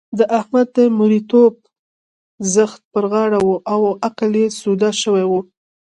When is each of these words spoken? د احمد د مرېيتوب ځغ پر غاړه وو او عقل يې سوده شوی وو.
د 0.19 0.19
احمد 0.39 0.67
د 0.77 0.77
مرېيتوب 0.99 1.53
ځغ 2.53 2.71
پر 2.91 3.03
غاړه 3.11 3.39
وو 3.45 3.55
او 3.73 3.81
عقل 4.07 4.33
يې 4.41 4.45
سوده 4.61 4.89
شوی 5.01 5.25
وو. 5.27 5.39